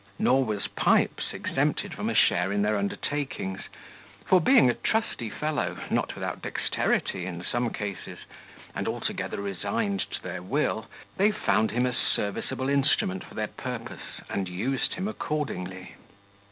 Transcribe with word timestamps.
Nor 0.17 0.45
was 0.45 0.67
Pipes 0.67 1.31
exempted 1.31 1.93
from 1.93 2.09
a 2.09 2.15
share 2.15 2.51
in 2.51 2.63
their 2.63 2.75
undertakings; 2.75 3.61
for, 4.25 4.41
being 4.41 4.67
a 4.67 4.73
trusty 4.73 5.29
fellow, 5.29 5.77
not 5.91 6.15
without 6.15 6.41
dexterity 6.41 7.27
in 7.27 7.43
some 7.43 7.69
cases, 7.69 8.17
and 8.73 8.87
altogether 8.87 9.39
resigned 9.39 9.99
to 10.09 10.19
their 10.23 10.41
will, 10.41 10.87
they 11.17 11.29
found 11.29 11.69
him 11.69 11.85
a 11.85 11.93
serviceable 11.93 12.67
instrument 12.67 13.23
for 13.23 13.35
their 13.35 13.45
purpose, 13.45 14.21
and 14.27 14.49
used 14.49 14.95
him 14.95 15.07
accordingly. 15.07 15.93